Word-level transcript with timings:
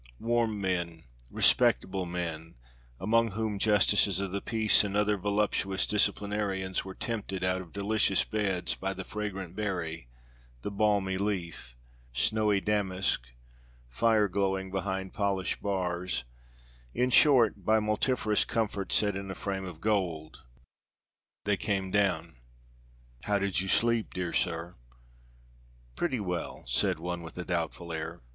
Warm 0.19 0.59
men, 0.59 1.03
respectable 1.29 2.07
men, 2.07 2.55
among 2.99 3.33
whom 3.33 3.59
justices 3.59 4.19
of 4.19 4.31
the 4.31 4.41
peace 4.41 4.83
and 4.83 4.97
other 4.97 5.15
voluptuous 5.15 5.85
disciplinarians, 5.85 6.83
were 6.83 6.95
tempted 6.95 7.43
out 7.43 7.61
of 7.61 7.71
delicious 7.71 8.23
beds 8.23 8.73
by 8.73 8.95
the 8.95 9.03
fragrant 9.03 9.55
berry, 9.55 10.09
the 10.63 10.71
balmy 10.71 11.19
leaf, 11.19 11.77
snowy 12.13 12.59
damask, 12.59 13.27
fire 13.87 14.27
glowing 14.27 14.71
behind 14.71 15.13
polished 15.13 15.61
bars 15.61 16.23
in 16.95 17.11
short, 17.11 17.63
by 17.63 17.79
multifarious 17.79 18.43
comfort 18.43 18.91
set 18.91 19.15
in 19.15 19.29
a 19.29 19.35
frame 19.35 19.65
of 19.65 19.79
gold. 19.79 20.41
They 21.45 21.57
came 21.57 21.91
down. 21.91 22.37
"How 23.25 23.37
did 23.37 23.61
you 23.61 23.67
sleep, 23.67 24.15
dear 24.15 24.33
sir?" 24.33 24.77
"Pretty 25.95 26.19
well," 26.19 26.63
said 26.65 26.97
one 26.97 27.21
with 27.21 27.37
a 27.37 27.45
doubtful 27.45 27.93
air. 27.93 28.23